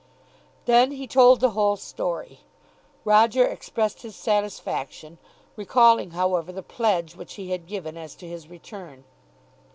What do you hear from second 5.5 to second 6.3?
recalling